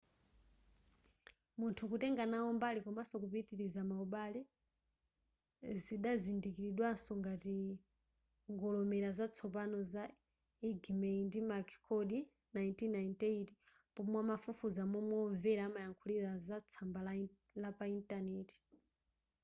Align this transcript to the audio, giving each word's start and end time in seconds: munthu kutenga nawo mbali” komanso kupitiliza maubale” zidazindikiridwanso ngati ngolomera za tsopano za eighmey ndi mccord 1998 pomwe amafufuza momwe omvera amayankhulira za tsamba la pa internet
munthu 1.59 1.83
kutenga 1.91 2.23
nawo 2.31 2.49
mbali” 2.57 2.79
komanso 2.85 3.15
kupitiliza 3.23 3.81
maubale” 3.89 4.41
zidazindikiridwanso 5.83 7.11
ngati 7.19 7.49
ngolomera 8.53 9.09
za 9.17 9.25
tsopano 9.33 9.77
za 9.93 10.03
eighmey 10.69 11.17
ndi 11.27 11.39
mccord 11.49 12.11
1998 12.53 13.49
pomwe 13.95 14.17
amafufuza 14.23 14.81
momwe 14.91 15.15
omvera 15.27 15.61
amayankhulira 15.65 16.31
za 16.47 16.57
tsamba 16.67 17.01
la 17.61 17.69
pa 17.77 17.85
internet 17.99 18.49